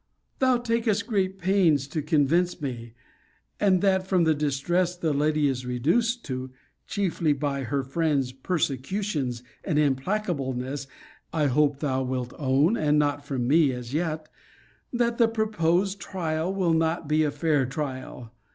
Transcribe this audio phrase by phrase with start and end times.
[0.39, 2.95] Thou takest great pains to convince me,
[3.59, 6.49] and that from the distresses the lady is reduced to
[6.87, 10.87] (chiefly by her friend's persecutions and implacableness,
[11.31, 14.27] I hope thou wilt own, and not from me, as yet)
[14.91, 18.33] that the proposed trial will not be a fair trial.